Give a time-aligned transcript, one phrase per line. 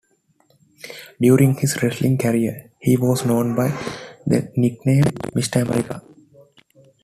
[1.19, 3.67] During his wrestling career, he was known by
[4.25, 5.61] the nickname "Mr.
[5.61, 6.01] America".